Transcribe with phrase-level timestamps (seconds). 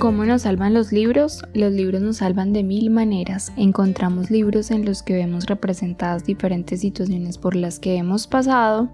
[0.00, 1.42] ¿Cómo nos salvan los libros?
[1.52, 3.52] Los libros nos salvan de mil maneras.
[3.58, 8.90] Encontramos libros en los que vemos representadas diferentes situaciones por las que hemos pasado.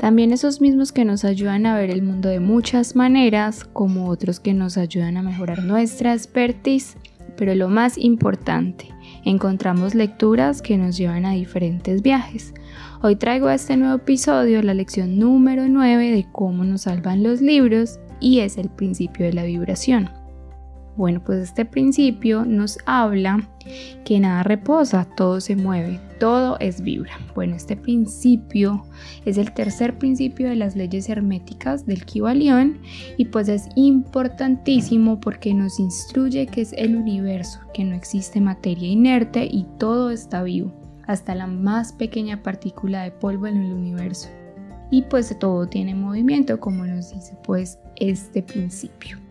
[0.00, 4.40] También esos mismos que nos ayudan a ver el mundo de muchas maneras, como otros
[4.40, 6.96] que nos ayudan a mejorar nuestra expertise.
[7.36, 8.88] Pero lo más importante,
[9.24, 12.52] encontramos lecturas que nos llevan a diferentes viajes.
[13.00, 17.40] Hoy traigo a este nuevo episodio la lección número 9 de cómo nos salvan los
[17.40, 20.10] libros y es el principio de la vibración.
[20.96, 23.48] Bueno, pues este principio nos habla
[24.04, 27.12] que nada reposa, todo se mueve, todo es vibra.
[27.34, 28.84] Bueno, este principio
[29.24, 32.78] es el tercer principio de las leyes herméticas del Kibalión
[33.16, 38.88] y pues es importantísimo porque nos instruye que es el universo, que no existe materia
[38.88, 40.74] inerte y todo está vivo,
[41.06, 44.28] hasta la más pequeña partícula de polvo en el universo.
[44.90, 49.21] Y pues todo tiene movimiento, como nos dice pues este principio.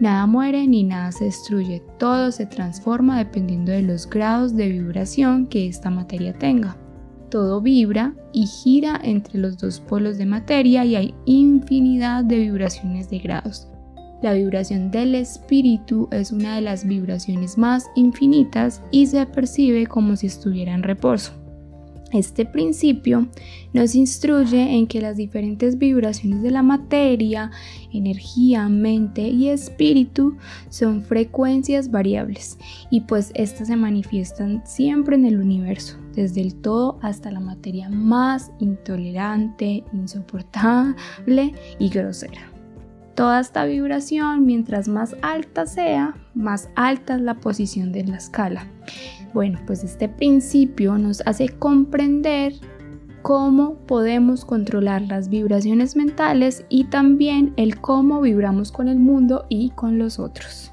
[0.00, 5.46] Nada muere ni nada se destruye, todo se transforma dependiendo de los grados de vibración
[5.46, 6.76] que esta materia tenga.
[7.30, 13.10] Todo vibra y gira entre los dos polos de materia y hay infinidad de vibraciones
[13.10, 13.68] de grados.
[14.22, 20.14] La vibración del espíritu es una de las vibraciones más infinitas y se percibe como
[20.14, 21.32] si estuviera en reposo.
[22.12, 23.28] Este principio
[23.74, 27.50] nos instruye en que las diferentes vibraciones de la materia,
[27.92, 30.36] energía, mente y espíritu
[30.70, 32.58] son frecuencias variables
[32.90, 37.90] y pues estas se manifiestan siempre en el universo, desde el todo hasta la materia
[37.90, 42.50] más intolerante, insoportable y grosera.
[43.14, 48.68] Toda esta vibración, mientras más alta sea, más alta es la posición de la escala.
[49.34, 52.54] Bueno, pues este principio nos hace comprender
[53.22, 59.70] cómo podemos controlar las vibraciones mentales y también el cómo vibramos con el mundo y
[59.70, 60.72] con los otros.